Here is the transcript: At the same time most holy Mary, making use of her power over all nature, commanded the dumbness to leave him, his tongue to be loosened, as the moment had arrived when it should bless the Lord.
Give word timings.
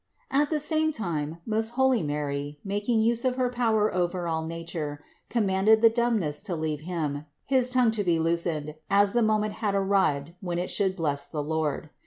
At 0.31 0.49
the 0.49 0.59
same 0.59 0.91
time 0.91 1.37
most 1.45 1.75
holy 1.77 2.01
Mary, 2.01 2.57
making 2.65 3.01
use 3.01 3.23
of 3.23 3.35
her 3.35 3.51
power 3.51 3.93
over 3.93 4.27
all 4.27 4.43
nature, 4.43 4.99
commanded 5.29 5.83
the 5.83 5.91
dumbness 5.91 6.41
to 6.41 6.55
leave 6.55 6.81
him, 6.81 7.25
his 7.45 7.69
tongue 7.69 7.91
to 7.91 8.03
be 8.03 8.17
loosened, 8.17 8.73
as 8.89 9.13
the 9.13 9.21
moment 9.21 9.53
had 9.61 9.75
arrived 9.75 10.33
when 10.41 10.57
it 10.57 10.71
should 10.71 10.95
bless 10.95 11.27
the 11.27 11.43
Lord. 11.43 11.91